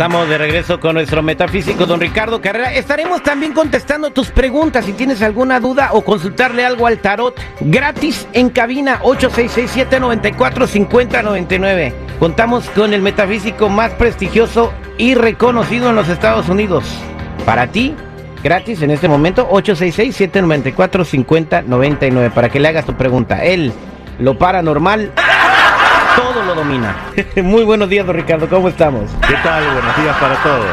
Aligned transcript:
Estamos 0.00 0.30
de 0.30 0.38
regreso 0.38 0.80
con 0.80 0.94
nuestro 0.94 1.22
metafísico 1.22 1.84
don 1.84 2.00
Ricardo 2.00 2.40
Carrera. 2.40 2.72
Estaremos 2.72 3.22
también 3.22 3.52
contestando 3.52 4.08
tus 4.08 4.30
preguntas 4.30 4.86
si 4.86 4.94
tienes 4.94 5.20
alguna 5.20 5.60
duda 5.60 5.90
o 5.92 6.00
consultarle 6.00 6.64
algo 6.64 6.86
al 6.86 7.00
tarot. 7.00 7.38
Gratis 7.60 8.26
en 8.32 8.48
cabina 8.48 8.98
8667-945099. 9.02 11.92
Contamos 12.18 12.70
con 12.70 12.94
el 12.94 13.02
metafísico 13.02 13.68
más 13.68 13.92
prestigioso 13.92 14.72
y 14.96 15.12
reconocido 15.12 15.90
en 15.90 15.96
los 15.96 16.08
Estados 16.08 16.48
Unidos. 16.48 16.86
Para 17.44 17.66
ti, 17.66 17.94
gratis 18.42 18.80
en 18.80 18.92
este 18.92 19.06
momento 19.06 19.50
866-794-5099 19.50 22.30
para 22.30 22.48
que 22.48 22.58
le 22.58 22.68
hagas 22.68 22.86
tu 22.86 22.94
pregunta. 22.94 23.44
Él, 23.44 23.70
lo 24.18 24.38
paranormal, 24.38 25.12
todo 26.16 26.42
lo 26.44 26.54
domina. 26.54 26.96
Muy 27.42 27.64
buenos 27.64 27.88
días, 27.88 28.06
don 28.06 28.16
Ricardo, 28.16 28.48
¿cómo 28.48 28.68
estamos? 28.68 29.10
¿Qué 29.26 29.34
tal? 29.42 29.64
Buenos 29.72 29.96
días 29.96 30.16
para 30.18 30.42
todos. 30.42 30.66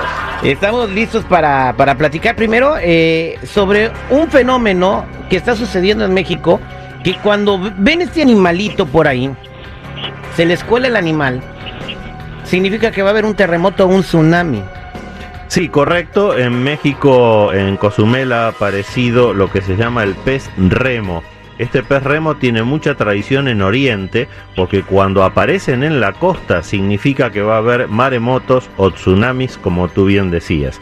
Estamos 0.44 0.90
listos 0.92 1.26
para, 1.26 1.74
para 1.76 1.96
platicar 1.96 2.36
primero 2.36 2.76
eh, 2.80 3.40
sobre 3.44 3.92
un 4.10 4.30
fenómeno 4.30 5.06
que 5.30 5.38
está 5.38 5.56
sucediendo 5.56 6.06
en 6.06 6.14
México, 6.14 6.60
que 7.04 7.16
cuando 7.16 7.60
ven 7.78 8.02
este 8.02 8.22
animalito 8.22 8.86
por 8.86 9.08
ahí, 9.08 9.32
se 10.36 10.46
les 10.46 10.64
cuela 10.64 10.88
el 10.88 10.96
animal, 10.96 11.42
significa 12.44 12.92
que 12.92 13.02
va 13.02 13.10
a 13.10 13.12
haber 13.12 13.26
un 13.26 13.36
terremoto 13.36 13.86
o 13.86 13.88
un 13.88 14.02
tsunami. 14.02 14.64
Sí, 15.48 15.70
correcto. 15.70 16.38
En 16.38 16.64
México, 16.64 17.54
en 17.54 17.78
Cozumel, 17.78 18.34
ha 18.34 18.50
aparecido 18.50 19.34
lo 19.34 19.50
que 19.50 19.62
se 19.62 19.76
llama 19.76 20.04
el 20.04 20.14
pez 20.16 20.50
remo. 20.58 21.24
Este 21.58 21.81
pez 21.81 22.03
remo 22.03 22.36
tiene 22.36 22.63
mucha 22.63 22.95
tradición 22.95 23.47
en 23.47 23.61
Oriente 23.61 24.27
porque 24.55 24.83
cuando 24.83 25.23
aparecen 25.23 25.83
en 25.83 26.00
la 26.00 26.13
costa 26.13 26.61
significa 26.61 27.31
que 27.31 27.41
va 27.41 27.55
a 27.55 27.59
haber 27.59 27.88
maremotos 27.88 28.69
o 28.77 28.91
tsunamis, 28.91 29.58
como 29.58 29.88
tú 29.88 30.05
bien 30.05 30.30
decías. 30.30 30.80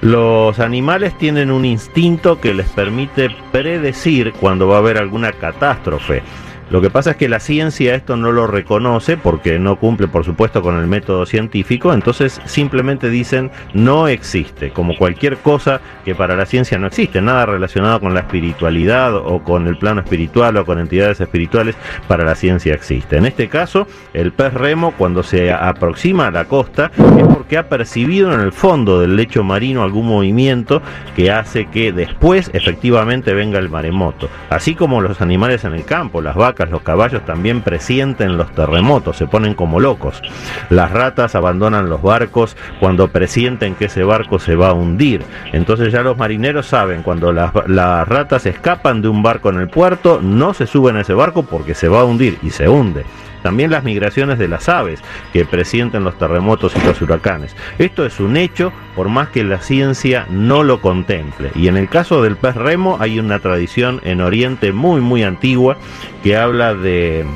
Los 0.00 0.60
animales 0.60 1.16
tienen 1.16 1.50
un 1.50 1.64
instinto 1.64 2.40
que 2.40 2.54
les 2.54 2.68
permite 2.68 3.30
predecir 3.52 4.32
cuando 4.34 4.68
va 4.68 4.76
a 4.76 4.80
haber 4.80 4.98
alguna 4.98 5.32
catástrofe. 5.32 6.22
Lo 6.70 6.80
que 6.80 6.90
pasa 6.90 7.12
es 7.12 7.16
que 7.16 7.28
la 7.28 7.40
ciencia 7.40 7.94
esto 7.94 8.16
no 8.16 8.32
lo 8.32 8.46
reconoce 8.46 9.16
porque 9.16 9.58
no 9.58 9.76
cumple, 9.76 10.08
por 10.08 10.24
supuesto, 10.24 10.62
con 10.62 10.78
el 10.78 10.86
método 10.86 11.26
científico, 11.26 11.92
entonces 11.92 12.40
simplemente 12.46 13.10
dicen 13.10 13.50
no 13.74 14.08
existe, 14.08 14.70
como 14.70 14.96
cualquier 14.96 15.36
cosa 15.36 15.80
que 16.04 16.14
para 16.14 16.36
la 16.36 16.46
ciencia 16.46 16.78
no 16.78 16.86
existe, 16.86 17.20
nada 17.20 17.46
relacionado 17.46 18.00
con 18.00 18.14
la 18.14 18.20
espiritualidad 18.20 19.14
o 19.14 19.42
con 19.42 19.66
el 19.66 19.76
plano 19.76 20.00
espiritual 20.00 20.56
o 20.56 20.64
con 20.64 20.78
entidades 20.78 21.20
espirituales, 21.20 21.76
para 22.08 22.24
la 22.24 22.34
ciencia 22.34 22.74
existe. 22.74 23.16
En 23.16 23.26
este 23.26 23.48
caso, 23.48 23.86
el 24.12 24.32
pez 24.32 24.54
remo 24.54 24.94
cuando 24.96 25.22
se 25.22 25.52
aproxima 25.52 26.28
a 26.28 26.30
la 26.30 26.46
costa 26.46 26.90
es 26.96 27.26
porque 27.26 27.58
ha 27.58 27.68
percibido 27.68 28.32
en 28.32 28.40
el 28.40 28.52
fondo 28.52 29.00
del 29.00 29.16
lecho 29.16 29.44
marino 29.44 29.82
algún 29.82 30.06
movimiento 30.06 30.82
que 31.14 31.30
hace 31.30 31.66
que 31.66 31.92
después 31.92 32.50
efectivamente 32.52 33.34
venga 33.34 33.58
el 33.58 33.68
maremoto, 33.68 34.28
así 34.50 34.74
como 34.74 35.00
los 35.00 35.20
animales 35.20 35.64
en 35.64 35.74
el 35.74 35.84
campo, 35.84 36.22
las 36.22 36.34
vacas, 36.34 36.53
los 36.70 36.82
caballos 36.82 37.24
también 37.24 37.62
presienten 37.62 38.36
los 38.36 38.50
terremotos, 38.52 39.16
se 39.16 39.26
ponen 39.26 39.54
como 39.54 39.80
locos. 39.80 40.22
Las 40.70 40.90
ratas 40.90 41.34
abandonan 41.34 41.88
los 41.88 42.02
barcos 42.02 42.56
cuando 42.80 43.08
presienten 43.08 43.74
que 43.74 43.86
ese 43.86 44.04
barco 44.04 44.38
se 44.38 44.56
va 44.56 44.68
a 44.68 44.72
hundir. 44.72 45.22
Entonces 45.52 45.92
ya 45.92 46.02
los 46.02 46.16
marineros 46.16 46.66
saben, 46.66 47.02
cuando 47.02 47.32
las, 47.32 47.52
las 47.66 48.06
ratas 48.08 48.46
escapan 48.46 49.02
de 49.02 49.08
un 49.08 49.22
barco 49.22 49.50
en 49.50 49.60
el 49.60 49.68
puerto, 49.68 50.20
no 50.22 50.54
se 50.54 50.66
suben 50.66 50.96
a 50.96 51.00
ese 51.00 51.14
barco 51.14 51.42
porque 51.42 51.74
se 51.74 51.88
va 51.88 52.00
a 52.00 52.04
hundir 52.04 52.38
y 52.42 52.50
se 52.50 52.68
hunde 52.68 53.04
también 53.44 53.70
las 53.70 53.84
migraciones 53.84 54.38
de 54.38 54.48
las 54.48 54.70
aves 54.70 55.02
que 55.34 55.44
presienten 55.44 56.02
los 56.02 56.16
terremotos 56.16 56.74
y 56.74 56.86
los 56.86 57.02
huracanes. 57.02 57.54
Esto 57.78 58.06
es 58.06 58.18
un 58.18 58.38
hecho 58.38 58.72
por 58.96 59.10
más 59.10 59.28
que 59.28 59.44
la 59.44 59.60
ciencia 59.60 60.24
no 60.30 60.62
lo 60.62 60.80
contemple. 60.80 61.50
Y 61.54 61.68
en 61.68 61.76
el 61.76 61.90
caso 61.90 62.22
del 62.22 62.36
pez 62.36 62.54
remo 62.54 62.96
hay 63.00 63.18
una 63.18 63.40
tradición 63.40 64.00
en 64.02 64.22
Oriente 64.22 64.72
muy 64.72 65.02
muy 65.02 65.24
antigua 65.24 65.76
que 66.22 66.38
habla 66.38 66.74
de 66.74 67.26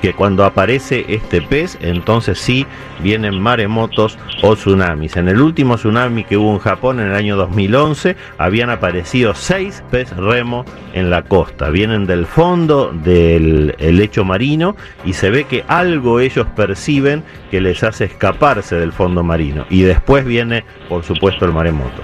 que 0.00 0.14
cuando 0.14 0.44
aparece 0.44 1.04
este 1.08 1.42
pez, 1.42 1.78
entonces 1.80 2.38
sí 2.38 2.66
vienen 3.00 3.40
maremotos 3.40 4.18
o 4.42 4.54
tsunamis. 4.54 5.16
En 5.16 5.28
el 5.28 5.40
último 5.40 5.76
tsunami 5.76 6.24
que 6.24 6.36
hubo 6.36 6.52
en 6.52 6.58
Japón 6.58 7.00
en 7.00 7.08
el 7.08 7.14
año 7.14 7.36
2011, 7.36 8.16
habían 8.38 8.70
aparecido 8.70 9.34
seis 9.34 9.82
pez 9.90 10.16
remo 10.16 10.64
en 10.94 11.10
la 11.10 11.22
costa. 11.22 11.70
Vienen 11.70 12.06
del 12.06 12.26
fondo 12.26 12.92
del 12.92 13.74
lecho 13.78 14.24
marino 14.24 14.76
y 15.04 15.12
se 15.12 15.30
ve 15.30 15.44
que 15.44 15.64
algo 15.68 16.20
ellos 16.20 16.46
perciben 16.56 17.22
que 17.50 17.60
les 17.60 17.82
hace 17.82 18.04
escaparse 18.04 18.76
del 18.76 18.92
fondo 18.92 19.22
marino. 19.22 19.66
Y 19.70 19.82
después 19.82 20.24
viene, 20.24 20.64
por 20.88 21.04
supuesto, 21.04 21.44
el 21.44 21.52
maremoto. 21.52 22.02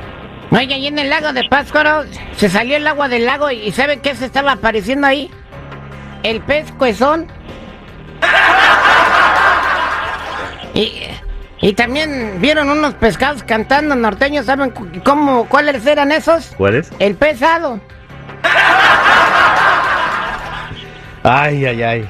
Oye, 0.50 0.78
y 0.78 0.86
en 0.86 0.98
el 0.98 1.10
lago 1.10 1.32
de 1.32 1.44
Páscoro 1.48 2.04
se 2.36 2.48
salió 2.48 2.76
el 2.76 2.86
agua 2.86 3.08
del 3.08 3.26
lago 3.26 3.50
y 3.50 3.72
¿saben 3.72 4.00
qué 4.00 4.14
se 4.14 4.26
estaba 4.26 4.52
apareciendo 4.52 5.06
ahí? 5.06 5.30
El 6.22 6.40
pez 6.40 6.70
cuezón. 6.72 7.26
Y, 11.60 11.72
también 11.72 12.38
vieron 12.40 12.68
unos 12.70 12.94
pescados 12.94 13.42
cantando 13.42 13.96
norteños, 13.96 14.46
¿saben 14.46 14.72
cómo, 15.04 15.46
cuáles 15.48 15.84
eran 15.86 16.12
esos? 16.12 16.52
¿Cuáles? 16.56 16.90
El 16.98 17.16
pesado. 17.16 17.80
Ay, 21.22 21.64
ay, 21.64 21.82
ay. 21.82 22.08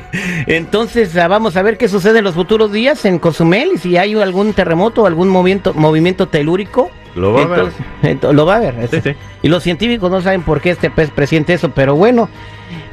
Entonces 0.46 1.16
ah, 1.16 1.26
vamos 1.26 1.56
a 1.56 1.62
ver 1.62 1.76
qué 1.76 1.88
sucede 1.88 2.18
en 2.18 2.24
los 2.24 2.34
futuros 2.34 2.70
días 2.70 3.04
en 3.04 3.18
Cozumel 3.18 3.72
y 3.74 3.78
si 3.78 3.96
hay 3.96 4.14
algún 4.14 4.52
terremoto 4.52 5.02
o 5.02 5.06
algún 5.06 5.28
movimiento, 5.28 5.74
movimiento 5.74 6.28
telúrico. 6.28 6.90
Lo 7.14 7.32
va 7.32 7.42
a 7.42 7.46
ver. 7.46 8.18
lo 8.22 8.46
va 8.46 8.56
a 8.56 8.60
ver. 8.60 9.16
Y 9.42 9.48
los 9.48 9.62
científicos 9.62 10.10
no 10.10 10.20
saben 10.20 10.42
por 10.42 10.60
qué 10.60 10.70
este 10.70 10.90
pez 10.90 11.10
presiente 11.10 11.52
eso, 11.52 11.70
pero 11.70 11.94
bueno, 11.94 12.28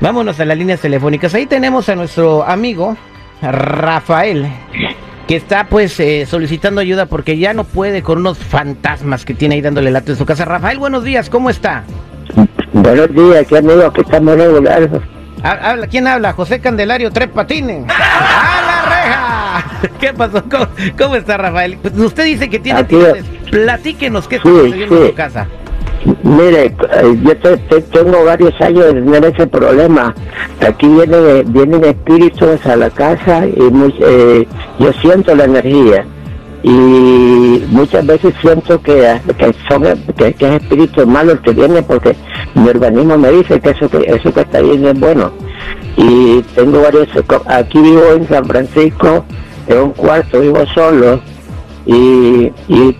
vámonos 0.02 0.40
a 0.40 0.46
las 0.46 0.58
líneas 0.58 0.80
telefónicas. 0.80 1.34
Ahí 1.34 1.46
tenemos 1.46 1.90
a 1.90 1.96
nuestro 1.96 2.44
amigo 2.44 2.98
Rafael, 3.42 4.48
que 5.28 5.36
está 5.36 5.66
pues 5.66 6.00
eh, 6.00 6.26
solicitando 6.26 6.82
ayuda 6.82 7.06
porque 7.06 7.38
ya 7.38 7.54
no 7.54 7.64
puede 7.64 8.02
con 8.02 8.20
unos 8.20 8.38
fantasmas 8.38 9.26
que 9.26 9.34
tiene 9.34 9.56
ahí 9.56 9.62
dándole 9.62 9.92
lata 9.92 10.12
en 10.12 10.18
su 10.18 10.26
casa. 10.26 10.46
Rafael, 10.46 10.80
buenos 10.80 11.04
días, 11.04 11.30
¿cómo 11.30 11.50
está? 11.50 11.84
Buenos 12.74 13.14
días, 13.14 13.46
qué 13.48 13.58
amigo 13.58 13.92
que 13.92 14.02
estamos 14.02 14.36
regulares. 14.38 14.90
Habla, 15.42 15.88
¿Quién 15.88 16.06
habla? 16.06 16.34
José 16.34 16.60
Candelario 16.60 17.12
Tres 17.12 17.30
Patines. 17.30 17.86
¡A 17.90 18.62
la 18.62 18.90
reja! 18.90 19.90
¿Qué 20.00 20.14
pasó? 20.14 20.44
¿Cómo, 20.98 21.16
está 21.16 21.38
Rafael? 21.38 21.78
Pues 21.82 21.98
usted 21.98 22.26
dice 22.26 22.50
que 22.50 22.60
tiene 22.60 22.84
Platíquenos 23.50 24.28
qué 24.28 24.36
está 24.36 24.50
sucediendo 24.50 25.02
en 25.02 25.08
su 25.08 25.16
casa. 25.16 25.48
Mire, 26.24 26.66
eh, 26.66 27.20
yo 27.24 27.82
tengo 27.92 28.24
varios 28.24 28.60
años 28.62 28.86
de 28.86 28.94
tener 28.94 29.26
ese 29.26 29.48
problema. 29.48 30.14
Aquí 30.66 30.88
viene, 30.88 31.44
vienen 31.44 31.84
espíritus 31.84 32.66
a 32.66 32.76
la 32.76 32.90
casa 32.90 33.46
y 33.46 33.94
eh, 34.02 34.48
yo 34.80 34.94
siento 35.02 35.36
la 35.36 35.46
energía. 35.46 36.06
Y 36.64 37.64
muchas 37.70 38.06
veces 38.06 38.34
siento 38.42 38.82
que, 38.82 39.20
son 39.70 39.84
que, 40.18 40.28
es 40.28 40.42
espíritu 40.42 41.08
malo 41.08 41.34
el 41.34 41.40
que 41.40 41.52
viene 41.52 41.82
porque 41.82 42.16
mi 42.54 42.68
organismo 42.68 43.18
me 43.18 43.32
dice 43.32 43.62
que 43.62 43.70
eso 43.70 43.90
que, 43.90 44.00
eso 44.00 44.34
que 44.34 44.42
está 44.42 44.62
bien 44.62 44.86
es 44.86 45.00
bueno. 45.00 45.32
Y 45.96 46.42
tengo 46.56 46.82
varios, 46.82 47.08
aquí 47.48 47.80
vivo 47.80 48.14
en 48.14 48.28
San 48.28 48.46
Francisco, 48.46 49.26
en 49.68 49.78
un 49.78 49.92
cuarto, 49.92 50.40
vivo 50.40 50.66
solo 50.74 51.20
y, 51.86 52.52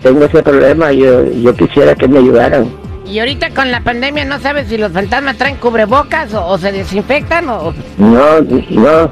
tengo 0.02 0.24
ese 0.24 0.42
problema. 0.42 0.92
Yo, 0.92 1.24
yo 1.24 1.54
quisiera 1.54 1.94
que 1.94 2.08
me 2.08 2.18
ayudaran. 2.18 2.79
Y 3.10 3.18
ahorita 3.18 3.50
con 3.50 3.70
la 3.72 3.80
pandemia 3.80 4.24
no 4.24 4.38
sabes 4.38 4.68
si 4.68 4.78
los 4.78 4.92
fantasmas 4.92 5.36
traen 5.36 5.56
cubrebocas 5.56 6.32
o, 6.32 6.56
se 6.58 6.70
desinfectan 6.70 7.48
o... 7.48 7.74
No, 7.98 8.40
no, 8.40 8.62
no, 8.70 9.10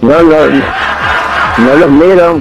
no, 0.00 0.22
no, 1.58 1.76
los 1.76 1.90
miro. 1.90 2.40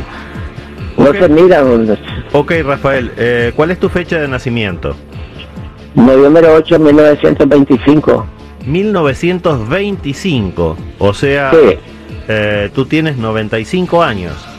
No 0.98 1.12
se 1.12 1.28
miran. 1.28 1.98
Ok, 2.32 2.54
Rafael, 2.64 3.12
eh, 3.18 3.52
¿cuál 3.54 3.72
es 3.72 3.80
tu 3.80 3.90
fecha 3.90 4.18
de 4.18 4.30
nacimiento? 4.30 4.96
Noviembre 5.94 6.48
8, 6.48 6.80
1925. 6.80 8.26
1925, 8.66 10.78
o 11.00 11.14
sea, 11.14 11.52
eh, 12.30 12.70
tú 12.74 12.86
tienes 12.86 13.18
95 13.18 14.02
años. 14.02 14.53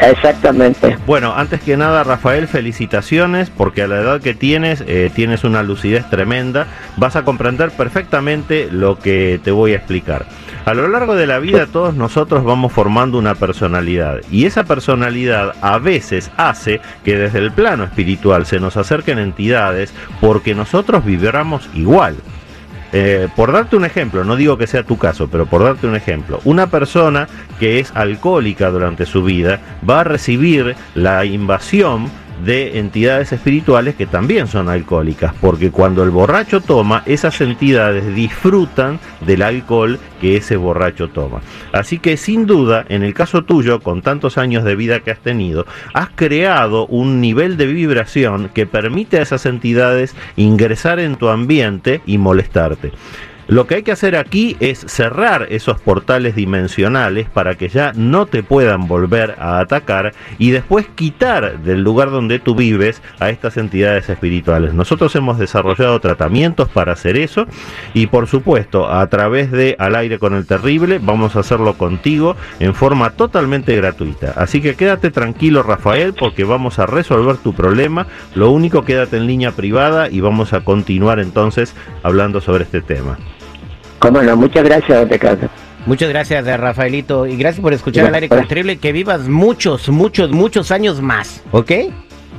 Exactamente. 0.00 0.96
Bueno, 1.06 1.34
antes 1.36 1.60
que 1.60 1.76
nada, 1.76 2.04
Rafael, 2.04 2.48
felicitaciones 2.48 3.50
porque 3.50 3.82
a 3.82 3.88
la 3.88 3.96
edad 3.96 4.20
que 4.20 4.34
tienes, 4.34 4.82
eh, 4.86 5.10
tienes 5.14 5.44
una 5.44 5.62
lucidez 5.62 6.08
tremenda. 6.08 6.66
Vas 6.96 7.16
a 7.16 7.24
comprender 7.24 7.70
perfectamente 7.70 8.68
lo 8.70 8.98
que 8.98 9.40
te 9.42 9.50
voy 9.50 9.72
a 9.72 9.76
explicar. 9.76 10.26
A 10.64 10.74
lo 10.74 10.86
largo 10.88 11.14
de 11.14 11.26
la 11.26 11.38
vida 11.38 11.66
todos 11.66 11.94
nosotros 11.94 12.44
vamos 12.44 12.72
formando 12.72 13.18
una 13.18 13.34
personalidad 13.34 14.18
y 14.30 14.44
esa 14.44 14.64
personalidad 14.64 15.54
a 15.62 15.78
veces 15.78 16.30
hace 16.36 16.80
que 17.04 17.16
desde 17.16 17.38
el 17.38 17.52
plano 17.52 17.84
espiritual 17.84 18.44
se 18.44 18.60
nos 18.60 18.76
acerquen 18.76 19.18
entidades 19.18 19.94
porque 20.20 20.54
nosotros 20.54 21.04
vibramos 21.04 21.68
igual. 21.74 22.16
Eh, 22.92 23.28
por 23.36 23.52
darte 23.52 23.76
un 23.76 23.84
ejemplo, 23.84 24.24
no 24.24 24.36
digo 24.36 24.56
que 24.56 24.66
sea 24.66 24.82
tu 24.82 24.96
caso, 24.96 25.28
pero 25.28 25.46
por 25.46 25.62
darte 25.62 25.86
un 25.86 25.94
ejemplo, 25.94 26.40
una 26.44 26.68
persona 26.68 27.28
que 27.60 27.80
es 27.80 27.92
alcohólica 27.94 28.70
durante 28.70 29.04
su 29.04 29.22
vida 29.22 29.60
va 29.88 30.00
a 30.00 30.04
recibir 30.04 30.74
la 30.94 31.24
invasión 31.26 32.10
de 32.44 32.78
entidades 32.78 33.32
espirituales 33.32 33.94
que 33.94 34.06
también 34.06 34.46
son 34.46 34.68
alcohólicas, 34.68 35.34
porque 35.40 35.70
cuando 35.70 36.02
el 36.02 36.10
borracho 36.10 36.60
toma, 36.60 37.02
esas 37.06 37.40
entidades 37.40 38.14
disfrutan 38.14 39.00
del 39.20 39.42
alcohol 39.42 39.98
que 40.20 40.36
ese 40.36 40.56
borracho 40.56 41.08
toma. 41.08 41.40
Así 41.72 41.98
que 41.98 42.16
sin 42.16 42.46
duda, 42.46 42.84
en 42.88 43.02
el 43.02 43.14
caso 43.14 43.44
tuyo, 43.44 43.80
con 43.80 44.02
tantos 44.02 44.38
años 44.38 44.64
de 44.64 44.76
vida 44.76 45.00
que 45.00 45.10
has 45.10 45.20
tenido, 45.20 45.66
has 45.92 46.08
creado 46.14 46.86
un 46.86 47.20
nivel 47.20 47.56
de 47.56 47.66
vibración 47.66 48.50
que 48.52 48.66
permite 48.66 49.18
a 49.18 49.22
esas 49.22 49.46
entidades 49.46 50.14
ingresar 50.36 50.98
en 51.00 51.16
tu 51.16 51.28
ambiente 51.28 52.00
y 52.06 52.18
molestarte. 52.18 52.92
Lo 53.48 53.66
que 53.66 53.76
hay 53.76 53.82
que 53.82 53.92
hacer 53.92 54.14
aquí 54.14 54.58
es 54.60 54.78
cerrar 54.78 55.46
esos 55.48 55.80
portales 55.80 56.36
dimensionales 56.36 57.30
para 57.30 57.54
que 57.54 57.70
ya 57.70 57.94
no 57.94 58.26
te 58.26 58.42
puedan 58.42 58.86
volver 58.88 59.36
a 59.38 59.58
atacar 59.60 60.12
y 60.36 60.50
después 60.50 60.86
quitar 60.94 61.58
del 61.60 61.80
lugar 61.82 62.10
donde 62.10 62.40
tú 62.40 62.54
vives 62.54 63.00
a 63.20 63.30
estas 63.30 63.56
entidades 63.56 64.10
espirituales. 64.10 64.74
Nosotros 64.74 65.16
hemos 65.16 65.38
desarrollado 65.38 65.98
tratamientos 65.98 66.68
para 66.68 66.92
hacer 66.92 67.16
eso 67.16 67.46
y 67.94 68.08
por 68.08 68.26
supuesto 68.26 68.86
a 68.86 69.06
través 69.06 69.50
de 69.50 69.76
Al 69.78 69.96
aire 69.96 70.18
con 70.18 70.34
el 70.34 70.46
terrible 70.46 70.98
vamos 71.02 71.34
a 71.34 71.40
hacerlo 71.40 71.72
contigo 71.78 72.36
en 72.60 72.74
forma 72.74 73.12
totalmente 73.12 73.74
gratuita. 73.74 74.34
Así 74.36 74.60
que 74.60 74.74
quédate 74.74 75.10
tranquilo 75.10 75.62
Rafael 75.62 76.12
porque 76.12 76.44
vamos 76.44 76.78
a 76.78 76.84
resolver 76.84 77.38
tu 77.38 77.54
problema. 77.54 78.08
Lo 78.34 78.50
único 78.50 78.84
quédate 78.84 79.16
en 79.16 79.26
línea 79.26 79.52
privada 79.52 80.10
y 80.10 80.20
vamos 80.20 80.52
a 80.52 80.60
continuar 80.60 81.18
entonces 81.18 81.74
hablando 82.02 82.42
sobre 82.42 82.64
este 82.64 82.82
tema. 82.82 83.16
Cómo 83.98 84.22
no, 84.22 84.36
muchas 84.36 84.64
gracias, 84.64 85.08
Ricardo. 85.08 85.48
Muchas 85.86 86.08
gracias, 86.10 86.46
eh, 86.46 86.56
Rafaelito, 86.56 87.26
y 87.26 87.36
gracias 87.36 87.62
por 87.62 87.72
escuchar 87.72 88.06
al 88.06 88.14
aire 88.14 88.28
con 88.28 88.38
el 88.38 88.48
terrible. 88.48 88.76
Que 88.78 88.92
vivas 88.92 89.22
muchos, 89.22 89.88
muchos, 89.88 90.30
muchos 90.30 90.70
años 90.70 91.00
más, 91.00 91.42
¿ok? 91.50 91.72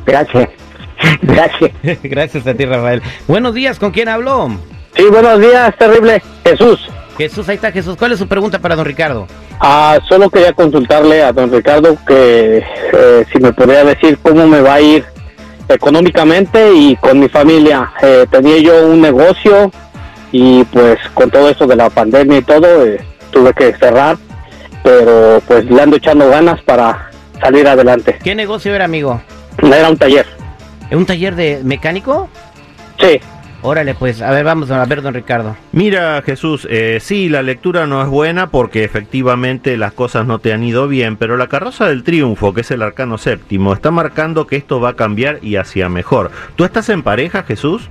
Gracias. 0.06 0.50
Gracias. 1.22 1.72
gracias 2.04 2.46
a 2.46 2.54
ti, 2.54 2.66
Rafael. 2.66 3.02
Buenos 3.28 3.54
días, 3.54 3.80
¿con 3.80 3.92
quién 3.92 4.10
habló? 4.10 4.50
Sí, 4.96 5.04
buenos 5.10 5.40
días, 5.40 5.76
terrible. 5.78 6.22
Jesús. 6.44 6.90
Jesús, 7.18 7.48
ahí 7.50 7.56
está 7.56 7.72
Jesús. 7.72 7.96
¿Cuál 7.98 8.14
es 8.14 8.20
su 8.20 8.28
pregunta 8.28 8.60
para 8.60 8.76
don 8.76 8.86
Ricardo? 8.86 9.28
Ah, 9.60 9.98
solo 10.08 10.30
quería 10.30 10.54
consultarle 10.54 11.22
a 11.22 11.34
don 11.34 11.52
Ricardo 11.52 11.98
que 12.08 12.64
eh, 12.94 13.26
si 13.32 13.40
me 13.40 13.52
podría 13.52 13.84
decir 13.84 14.18
cómo 14.22 14.48
me 14.48 14.62
va 14.62 14.76
a 14.76 14.82
ir 14.82 15.06
económicamente 15.68 16.74
y 16.74 16.96
con 16.96 17.20
mi 17.20 17.30
familia. 17.30 17.92
Eh, 18.02 18.26
tenía 18.30 18.58
yo 18.60 18.88
un 18.88 19.02
negocio 19.02 19.72
y 20.31 20.64
pues 20.66 20.98
con 21.14 21.30
todo 21.30 21.50
esto 21.50 21.68
de 21.68 21.76
la 21.76 21.90
pandemia 21.90 22.38
y 22.38 22.44
todo 22.44 22.86
eh, 22.86 23.00
tuve 23.31 23.54
que 23.54 23.74
cerrar, 23.74 24.18
pero 24.84 25.42
pues 25.48 25.66
le 25.66 25.81
ando 25.81 25.98
echando 25.98 26.30
ganas 26.30 26.62
para 26.62 27.10
salir 27.42 27.68
adelante. 27.68 28.18
¿Qué 28.24 28.36
negocio 28.36 28.74
era, 28.76 28.86
amigo? 28.86 29.22
Era 29.62 29.90
un 29.90 29.98
taller. 29.98 30.26
¿Un 30.92 31.06
taller 31.06 31.36
de 31.36 31.62
mecánico? 31.64 32.30
Sí. 33.00 33.20
Órale, 33.62 33.94
pues, 33.94 34.22
a 34.22 34.31
ver, 34.31 34.46
vamos 34.46 34.72
a 34.72 34.86
ver, 34.86 35.02
don 35.02 35.14
Ricardo. 35.14 35.58
Mira, 35.74 36.22
Jesús, 36.22 36.66
eh, 36.70 37.00
sí, 37.02 37.28
la 37.28 37.42
lectura 37.42 37.88
no 37.88 38.02
es 38.02 38.08
buena 38.08 38.48
porque 38.52 38.86
efectivamente 38.86 39.75
las 39.75 39.92
cosas 39.92 40.25
no 40.25 40.40
te 40.40 40.54
han 40.54 40.64
ido 40.64 40.88
bien, 40.88 41.18
pero 41.18 41.36
la 41.36 41.48
carroza 41.48 41.88
del 41.88 42.04
triunfo, 42.04 42.54
que 42.54 42.62
es 42.62 42.72
el 42.72 42.82
arcano 42.82 43.18
séptimo, 43.18 43.74
está 43.74 43.92
marcando 43.92 44.48
que 44.48 44.56
esto 44.56 44.80
va 44.80 44.90
a 44.90 44.96
cambiar 44.96 45.40
y 45.42 45.58
hacia 45.58 45.90
mejor. 45.90 46.32
¿Tú 46.56 46.64
estás 46.64 46.88
en 46.88 47.04
pareja, 47.04 47.44
Jesús? 47.44 47.90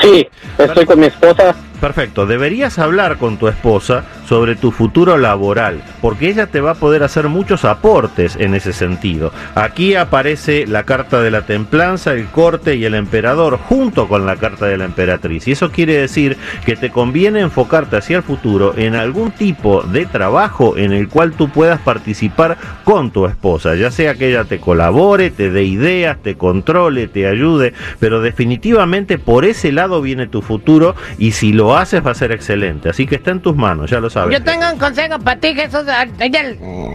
Sí, 0.00 0.28
estoy 0.58 0.86
con 0.86 1.00
mi 1.00 1.06
esposa. 1.06 1.54
Perfecto, 1.80 2.26
deberías 2.26 2.78
hablar 2.78 3.16
con 3.16 3.38
tu 3.38 3.48
esposa 3.48 4.04
sobre 4.28 4.54
tu 4.54 4.70
futuro 4.70 5.16
laboral, 5.16 5.82
porque 6.02 6.28
ella 6.28 6.46
te 6.46 6.60
va 6.60 6.72
a 6.72 6.74
poder 6.74 7.02
hacer 7.02 7.28
muchos 7.28 7.64
aportes 7.64 8.36
en 8.36 8.54
ese 8.54 8.74
sentido. 8.74 9.32
Aquí 9.54 9.94
aparece 9.94 10.66
la 10.66 10.84
carta 10.84 11.22
de 11.22 11.30
la 11.30 11.42
templanza, 11.42 12.12
el 12.12 12.26
corte 12.26 12.76
y 12.76 12.84
el 12.84 12.94
emperador 12.94 13.58
junto 13.58 14.08
con 14.08 14.26
la 14.26 14.36
carta 14.36 14.66
de 14.66 14.76
la 14.76 14.84
emperatriz. 14.84 15.48
Y 15.48 15.52
eso 15.52 15.70
quiere 15.70 15.96
decir 15.96 16.36
que 16.66 16.76
te 16.76 16.90
conviene 16.90 17.40
enfocarte 17.40 17.96
hacia 17.96 18.18
el 18.18 18.22
futuro 18.22 18.74
en 18.76 18.94
algún 18.94 19.30
tipo 19.32 19.82
de 19.82 20.04
trabajo 20.04 20.76
en 20.76 20.92
el 20.92 21.08
cual 21.08 21.32
tú 21.32 21.48
puedas 21.48 21.80
participar 21.80 22.58
con 22.84 23.10
tu 23.10 23.26
esposa, 23.26 23.74
ya 23.74 23.90
sea 23.90 24.14
que 24.14 24.28
ella 24.28 24.44
te 24.44 24.60
colabore, 24.60 25.30
te 25.30 25.50
dé 25.50 25.64
ideas, 25.64 26.18
te 26.22 26.36
controle, 26.36 27.08
te 27.08 27.26
ayude, 27.26 27.72
pero 27.98 28.20
definitivamente 28.20 29.18
por 29.18 29.44
ese 29.44 29.72
lado 29.72 30.02
viene 30.02 30.26
tu 30.26 30.42
futuro 30.42 30.94
y 31.18 31.32
si 31.32 31.52
lo 31.52 31.69
haces 31.76 32.04
va 32.04 32.12
a 32.12 32.14
ser 32.14 32.32
excelente. 32.32 32.88
Así 32.90 33.06
que 33.06 33.16
está 33.16 33.30
en 33.30 33.40
tus 33.40 33.56
manos, 33.56 33.90
ya 33.90 34.00
lo 34.00 34.10
sabes. 34.10 34.36
Yo 34.38 34.44
tengo 34.44 34.70
un 34.70 34.78
consejo 34.78 35.18
para 35.18 35.40
ti, 35.40 35.54
Jesús. 35.54 35.84
Ah, 35.88 36.06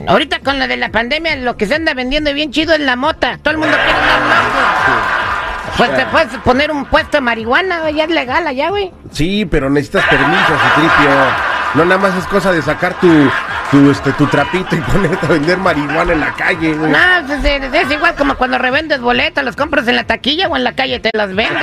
ahorita 0.07 0.39
con 0.39 0.60
lo 0.60 0.68
de 0.68 0.77
la 0.77 0.89
pandemia, 0.89 1.36
lo 1.38 1.57
que 1.57 1.66
se 1.66 1.75
anda 1.75 1.94
vendiendo 1.94 2.33
bien 2.33 2.51
chido 2.51 2.74
es 2.74 2.80
la 2.80 2.95
mota. 2.95 3.38
Todo 3.42 3.54
el 3.54 3.57
mundo 3.60 3.75
quiere 3.75 4.00
una. 4.00 5.25
Pues 5.77 5.94
te 5.95 6.06
puedes 6.06 6.30
poner 6.38 6.72
un 6.72 6.86
puesto 6.86 7.18
de 7.18 7.22
marihuana, 7.22 7.89
ya 7.92 8.06
es 8.06 8.10
legal 8.10 8.48
allá, 8.48 8.69
güey. 8.69 8.92
Sí, 9.12 9.45
pero 9.45 9.69
necesitas 9.69 10.06
permiso, 10.06 10.54
Citripio. 10.63 11.12
No 11.74 11.83
nada 11.83 11.98
más 11.98 12.16
es 12.16 12.25
cosa 12.28 12.54
de 12.54 12.62
sacar 12.62 12.94
tu, 13.01 13.30
tu, 13.69 13.92
este, 13.92 14.13
tu 14.13 14.25
trapito 14.28 14.75
y 14.78 14.80
ponerte 14.92 15.25
a 15.25 15.30
vender 15.30 15.57
marihuana 15.57 16.13
en 16.13 16.19
la 16.21 16.33
calle, 16.33 16.74
güey. 16.74 16.92
No, 16.92 16.98
pues, 17.28 17.44
es, 17.44 17.74
es 17.74 17.92
igual 17.92 18.16
como 18.16 18.36
cuando 18.36 18.57
revendes 18.57 19.01
boletas, 19.01 19.44
los 19.44 19.57
compras 19.57 19.86
en 19.89 19.98
la 19.98 20.06
taquilla 20.06 20.48
o 20.48 20.56
en 20.56 20.63
la 20.63 20.74
calle 20.74 21.00
te 21.00 21.10
las 21.13 21.36
venden. 21.36 21.62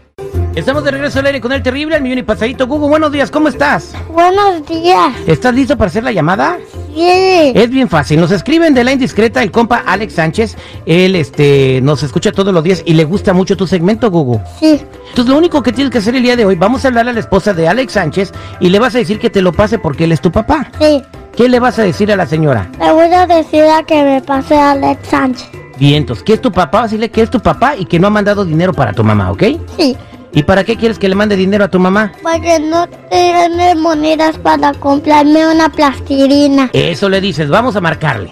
Estamos 0.56 0.84
de 0.84 0.92
regreso 0.92 1.18
al 1.18 1.26
aire 1.26 1.42
con 1.42 1.52
el 1.52 1.64
terrible, 1.64 1.96
el 1.96 2.04
millón 2.04 2.20
y 2.20 2.24
pasadito. 2.24 2.68
Google, 2.68 2.90
buenos 2.90 3.12
días, 3.12 3.32
¿cómo 3.32 3.48
estás? 3.48 3.96
Buenos 4.12 4.64
días. 4.68 5.12
¿Estás 5.26 5.56
listo 5.56 5.76
para 5.76 5.88
hacer 5.88 6.04
la 6.04 6.12
llamada? 6.12 6.60
Sí. 6.94 7.52
Es 7.56 7.72
bien 7.72 7.90
fácil. 7.90 8.20
Nos 8.20 8.30
escriben 8.30 8.76
de 8.76 8.84
la 8.84 8.92
indiscreta 8.92 9.42
el 9.42 9.50
compa 9.50 9.84
Alex 9.84 10.14
Sánchez. 10.14 10.56
Él 10.86 11.16
este, 11.16 11.80
nos 11.82 12.04
escucha 12.04 12.32
todos 12.32 12.54
los 12.54 12.64
días 12.64 12.84
y 12.86 12.94
le 12.94 13.04
gusta 13.04 13.34
mucho 13.34 13.58
tu 13.58 13.66
segmento, 13.66 14.12
Google. 14.12 14.42
Sí. 14.60 14.80
Entonces 15.10 15.32
lo 15.32 15.40
único 15.40 15.64
que 15.64 15.72
tienes 15.72 15.92
que 15.92 15.98
hacer 15.98 16.16
el 16.16 16.22
día 16.22 16.36
de 16.36 16.46
hoy, 16.46 16.56
vamos 16.56 16.86
a 16.86 16.90
hablar 16.90 17.10
a 17.10 17.14
la 17.14 17.20
esposa 17.20 17.56
de 17.56 17.68
Alex 17.68 17.94
Sánchez 17.94 18.32
y 18.60 18.70
le 18.70 18.78
vas 18.78 18.94
a 18.94 19.00
decir 19.00 19.18
que 19.18 19.32
te 19.32 19.42
lo 19.42 19.54
pase 19.54 19.80
porque 19.80 20.04
él 20.04 20.12
es 20.12 20.22
tu 20.22 20.32
papá. 20.32 20.72
Sí. 20.80 21.02
¿Qué 21.36 21.50
le 21.50 21.60
vas 21.60 21.80
a 21.80 21.82
decir 21.82 22.12
a 22.12 22.16
la 22.16 22.28
señora? 22.28 22.70
Le 22.80 22.92
voy 22.92 23.12
a 23.12 23.26
decir 23.26 23.64
a 23.64 23.82
que 23.82 24.04
me 24.04 24.22
pase 24.22 24.56
a 24.56 24.72
Alex 24.74 25.08
Sánchez. 25.08 25.50
Bien, 25.80 25.96
entonces, 25.96 26.24
¿qué 26.24 26.34
es 26.34 26.42
tu 26.42 26.52
papá? 26.52 26.78
Vas 26.78 26.82
a 26.82 26.84
decirle 26.84 27.10
que 27.10 27.24
es 27.24 27.32
tu 27.32 27.40
papá 27.40 27.76
y 27.76 27.86
que 27.86 28.00
no 28.00 28.06
ha 28.06 28.12
mandado 28.12 28.46
dinero 28.46 28.72
para 28.72 28.94
tu 28.94 29.04
mamá, 29.04 29.32
¿ok? 29.32 29.44
Sí. 29.76 29.98
¿Y 30.36 30.44
para 30.44 30.64
qué 30.64 30.76
quieres 30.78 30.98
que 30.98 31.08
le 31.08 31.16
mande 31.16 31.36
dinero 31.36 31.64
a 31.64 31.68
tu 31.68 31.80
mamá? 31.80 32.12
Porque 32.24 32.60
no 32.60 32.88
tiene 33.10 33.76
monedas 33.76 34.38
para 34.40 34.74
comprarme 34.74 35.48
una 35.48 35.70
plastilina. 35.70 36.70
Eso 36.74 37.08
le 37.08 37.22
dices, 37.22 37.50
vamos 37.50 37.76
a 37.76 37.82
marcarle. 37.82 38.32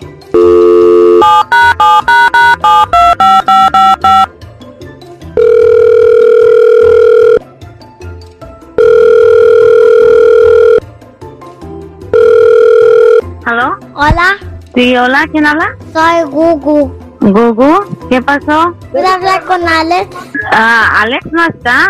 ¿Aló? 13.45 13.77
Hola, 13.95 14.37
Sí, 14.73 14.95
hola, 14.95 15.27
¿quién 15.31 15.45
habla? 15.45 15.75
soy 15.91 16.23
Gugu. 16.31 16.93
Gugu, 17.19 18.07
¿qué 18.09 18.21
pasó? 18.21 18.73
¿Puedo 18.91 19.07
hablar 19.07 19.43
con 19.43 19.67
Alex? 19.67 20.15
Ah, 20.51 21.01
Alex 21.01 21.31
no 21.31 21.45
está. 21.45 21.87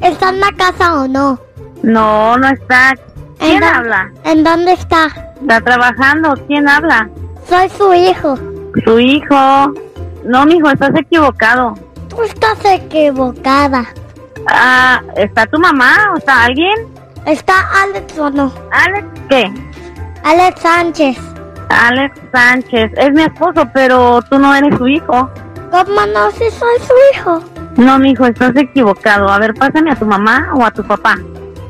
¿Está 0.00 0.28
en 0.28 0.40
la 0.40 0.52
casa 0.56 1.02
o 1.02 1.08
no? 1.08 1.38
No, 1.82 2.36
no 2.38 2.48
está. 2.48 2.90
¿En 3.40 3.50
¿Quién 3.50 3.64
habla? 3.64 4.10
¿En 4.24 4.44
dónde 4.44 4.72
está? 4.72 5.06
Está 5.40 5.60
trabajando. 5.60 6.34
¿Quién 6.46 6.68
habla? 6.68 7.08
Soy 7.48 7.68
su 7.68 7.92
hijo. 7.92 8.38
Su 8.84 8.98
hijo. 9.00 9.72
No, 10.24 10.46
mijo, 10.46 10.70
estás 10.70 10.94
equivocado. 10.94 11.74
Tú 12.08 12.22
estás 12.22 12.64
equivocada. 12.64 13.86
Ah, 14.48 15.02
¿está 15.16 15.46
tu 15.46 15.58
mamá 15.58 16.12
o 16.14 16.18
está 16.18 16.44
alguien? 16.44 16.74
¿Está 17.26 17.54
Alex 17.82 18.18
o 18.18 18.30
no? 18.30 18.52
Alex, 18.70 19.06
¿qué? 19.28 19.52
Alex 20.22 20.60
Sánchez. 20.60 21.18
Alex 21.68 22.20
Sánchez. 22.32 22.92
Es 22.96 23.12
mi 23.12 23.22
esposo, 23.22 23.68
pero 23.74 24.22
tú 24.30 24.38
no 24.38 24.54
eres 24.54 24.76
su 24.78 24.86
hijo. 24.86 25.28
¿Cómo 25.70 26.06
no 26.06 26.30
si 26.30 26.50
soy 26.50 26.78
su 26.80 26.94
hijo? 27.12 27.55
No, 27.76 27.98
mijo, 27.98 28.26
estás 28.26 28.56
equivocado. 28.56 29.28
A 29.28 29.38
ver, 29.38 29.54
pásame 29.54 29.90
a 29.90 29.96
tu 29.96 30.06
mamá 30.06 30.50
o 30.54 30.64
a 30.64 30.70
tu 30.70 30.82
papá. 30.82 31.16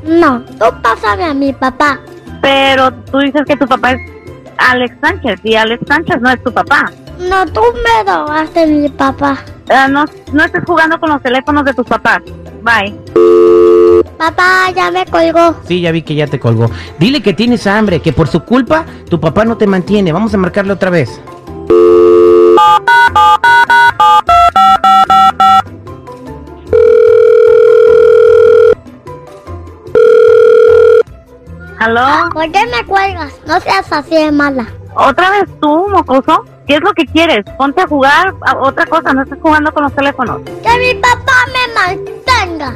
No, 0.03 0.41
tú 0.41 0.65
pásame 0.81 1.25
a 1.25 1.33
mi 1.33 1.53
papá. 1.53 1.99
Pero 2.41 2.93
tú 2.93 3.19
dices 3.19 3.41
que 3.45 3.57
tu 3.57 3.67
papá 3.67 3.91
es 3.91 4.11
Alex 4.57 4.95
Sánchez 5.01 5.39
y 5.43 5.55
Alex 5.55 5.83
Sánchez 5.87 6.21
no 6.21 6.29
es 6.29 6.41
tu 6.43 6.53
papá. 6.53 6.91
No, 7.19 7.45
tú 7.47 7.61
me 7.83 8.09
robaste 8.09 8.67
mi 8.67 8.89
papá. 8.89 9.37
Ah, 9.69 9.87
no, 9.87 10.05
no 10.31 10.43
estés 10.43 10.63
jugando 10.65 10.99
con 10.99 11.09
los 11.09 11.21
teléfonos 11.21 11.65
de 11.65 11.73
tus 11.73 11.85
papás. 11.85 12.19
Bye. 12.61 12.95
Papá 14.17 14.71
ya 14.75 14.91
me 14.91 15.05
colgó. 15.05 15.55
Sí, 15.67 15.81
ya 15.81 15.91
vi 15.91 16.03
que 16.03 16.15
ya 16.15 16.27
te 16.27 16.39
colgó. 16.39 16.69
Dile 16.99 17.21
que 17.21 17.33
tienes 17.33 17.67
hambre, 17.67 18.01
que 18.01 18.13
por 18.13 18.27
su 18.27 18.43
culpa 18.43 18.85
tu 19.09 19.19
papá 19.19 19.45
no 19.45 19.57
te 19.57 19.67
mantiene. 19.67 20.11
Vamos 20.11 20.33
a 20.33 20.37
marcarle 20.37 20.73
otra 20.73 20.89
vez. 20.89 21.19
¿Aló? 31.87 32.29
¿Por 32.33 32.51
qué 32.51 32.65
me 32.65 32.85
cuelgas? 32.85 33.31
No 33.45 33.59
seas 33.61 33.89
así 33.93 34.13
de 34.15 34.29
mala. 34.31 34.67
¿Otra 34.93 35.29
vez 35.29 35.45
tú, 35.61 35.87
mocoso? 35.89 36.43
¿Qué 36.67 36.75
es 36.75 36.81
lo 36.81 36.91
que 36.91 37.05
quieres? 37.05 37.45
Ponte 37.57 37.81
a 37.81 37.87
jugar 37.87 38.33
a 38.45 38.57
otra 38.57 38.85
cosa, 38.87 39.13
no 39.13 39.21
estés 39.23 39.39
jugando 39.41 39.71
con 39.73 39.83
los 39.83 39.93
teléfonos. 39.93 40.41
Que 40.43 40.79
mi 40.79 40.99
papá 40.99 41.33
me 41.53 41.95
mantenga. 41.95 42.73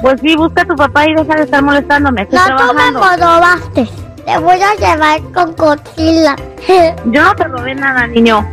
Pues 0.00 0.20
sí, 0.20 0.36
busca 0.36 0.62
a 0.62 0.64
tu 0.64 0.76
papá 0.76 1.06
y 1.10 1.14
deja 1.14 1.34
de 1.34 1.42
estar 1.42 1.60
molestándome. 1.60 2.22
Estoy 2.22 2.38
No, 2.38 2.44
tú 2.44 2.52
me 2.52 2.92
trabajando. 2.92 3.26
robaste. 3.26 3.88
Te 4.24 4.38
voy 4.38 4.60
a 4.62 4.74
llevar 4.76 5.20
con 5.34 5.56
Godzilla. 5.56 6.36
Yo 7.06 7.22
no 7.24 7.34
te 7.34 7.44
robé 7.44 7.74
nada, 7.74 8.06
niño. 8.06 8.46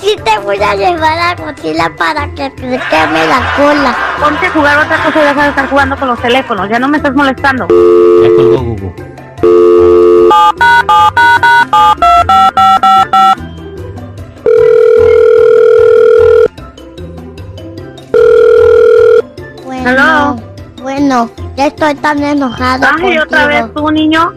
Sí 0.00 0.16
te 0.24 0.38
voy 0.38 0.58
a 0.62 0.74
llevar 0.74 1.18
a 1.18 1.34
Godzilla 1.34 1.92
para 1.96 2.28
que 2.34 2.50
te 2.50 2.62
queme 2.62 3.26
la 3.26 3.52
cola. 3.56 3.96
Ponte 4.20 4.46
a 4.46 4.50
jugar 4.50 4.78
otra 4.78 5.02
cosa 5.04 5.22
y 5.22 5.26
deja 5.26 5.42
de 5.42 5.48
estar 5.50 5.68
jugando 5.68 5.96
con 5.96 6.08
los 6.08 6.20
teléfonos. 6.20 6.68
Ya 6.68 6.78
no 6.78 6.88
me 6.88 6.96
estás 6.98 7.14
molestando. 7.14 7.66
Ya 7.68 8.28
colgó 8.36 8.62
Gugu. 8.62 8.94
Bueno, 19.64 19.88
Aló. 19.90 20.36
bueno, 20.82 21.30
ya 21.56 21.66
estoy 21.66 21.94
tan 21.96 22.22
enojado 22.22 22.86
Ay, 23.00 23.18
otra 23.18 23.46
vez 23.46 23.64
tú, 23.74 23.90
niño. 23.90 24.32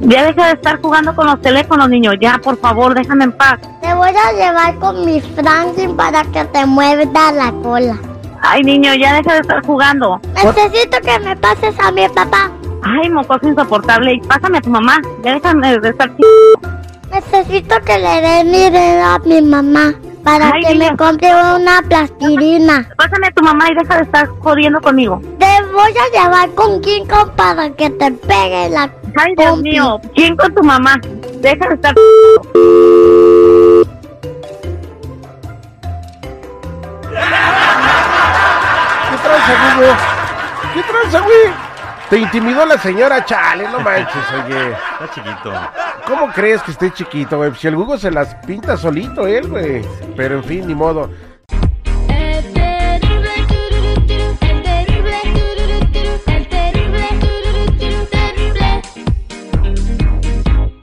Ya 0.00 0.24
deja 0.26 0.46
de 0.46 0.52
estar 0.52 0.80
jugando 0.80 1.14
con 1.14 1.26
los 1.26 1.40
teléfonos, 1.40 1.88
niño. 1.88 2.12
Ya, 2.14 2.38
por 2.42 2.56
favor, 2.58 2.94
déjame 2.94 3.24
en 3.24 3.32
paz. 3.32 3.58
Te 3.94 3.98
voy 3.98 4.08
a 4.08 4.32
llevar 4.32 4.74
con 4.80 5.06
mi 5.06 5.20
Franklin 5.20 5.96
para 5.96 6.24
que 6.24 6.44
te 6.46 6.66
muerda 6.66 7.30
la 7.30 7.52
cola. 7.62 7.96
Ay, 8.42 8.64
niño, 8.64 8.92
ya 8.92 9.14
deja 9.14 9.34
de 9.34 9.40
estar 9.42 9.64
jugando. 9.64 10.20
Necesito 10.34 10.98
que 11.00 11.16
me 11.20 11.36
pases 11.36 11.78
a 11.78 11.92
mi 11.92 12.08
papá. 12.08 12.50
Ay, 12.82 13.08
mocoso 13.08 13.46
insoportable. 13.46 14.14
Y 14.14 14.20
pásame 14.22 14.58
a 14.58 14.60
tu 14.62 14.70
mamá. 14.70 15.00
Ya 15.22 15.34
déjame 15.34 15.78
de 15.78 15.90
estar... 15.90 16.10
Necesito 17.12 17.80
que 17.82 17.98
le 17.98 18.20
dé 18.20 18.42
mi 18.42 18.64
dinero 18.64 19.04
a 19.04 19.18
mi 19.20 19.40
mamá 19.40 19.94
para 20.24 20.50
Ay, 20.50 20.64
que 20.64 20.74
me 20.74 20.96
compre 20.96 21.30
una 21.32 21.80
plastilina. 21.88 22.88
Pásame 22.96 23.28
a 23.28 23.30
tu 23.30 23.44
mamá 23.44 23.70
y 23.70 23.76
deja 23.76 23.96
de 23.98 24.02
estar 24.02 24.26
jodiendo 24.40 24.80
conmigo. 24.80 25.22
Te 25.38 25.62
voy 25.72 25.92
a 25.92 26.20
llevar 26.20 26.50
con 26.56 26.80
King 26.80 27.04
Kong 27.04 27.30
para 27.36 27.70
que 27.70 27.90
te 27.90 28.10
pegue 28.10 28.70
la 28.70 28.90
Ay, 29.14 29.34
Dios 29.38 29.62
mío. 29.62 30.00
¿Quién 30.16 30.36
con 30.36 30.52
tu 30.52 30.64
mamá? 30.64 31.00
Deja 31.40 31.68
de 31.68 31.74
estar... 31.76 31.94
tranza, 39.24 39.76
Gugu? 39.76 40.74
¿Qué 40.74 40.82
tranza, 40.82 41.20
güey? 41.20 41.74
Te 42.10 42.18
intimidó 42.18 42.66
la 42.66 42.78
señora, 42.78 43.24
chale, 43.24 43.68
no 43.68 43.80
manches, 43.80 44.24
oye. 44.44 44.72
Está 44.72 45.10
chiquito. 45.14 45.52
¿Cómo 46.06 46.30
crees 46.32 46.62
que 46.62 46.72
esté 46.72 46.92
chiquito, 46.92 47.38
güey? 47.38 47.54
Si 47.54 47.66
el 47.66 47.76
Gugu 47.76 47.96
se 47.96 48.10
las 48.10 48.34
pinta 48.46 48.76
solito 48.76 49.26
él, 49.26 49.48
güey. 49.48 49.84
Pero 50.16 50.36
en 50.36 50.44
fin, 50.44 50.66
ni 50.66 50.74
modo. 50.74 51.10